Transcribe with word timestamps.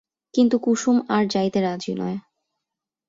কিন্তু 0.33 0.55
কুসুম 0.57 0.97
আর 1.09 1.23
যাইতে 1.27 1.59
রাজি 1.61 1.93
নয়। 1.93 2.17